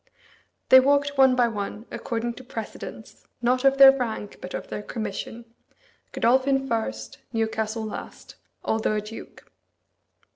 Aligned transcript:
They 0.69 0.79
walked 0.79 1.15
one 1.15 1.35
by 1.35 1.47
one, 1.47 1.85
according 1.91 2.33
to 2.33 2.43
precedence, 2.43 3.27
not 3.39 3.63
of 3.63 3.77
their 3.77 3.91
rank, 3.95 4.39
but 4.41 4.55
of 4.55 4.67
their 4.69 4.81
commission 4.81 5.45
Godolphin 6.11 6.67
first, 6.67 7.19
Newcastle 7.31 7.83
last, 7.85 8.33
although 8.65 8.95
a 8.95 9.01
duke. 9.01 9.43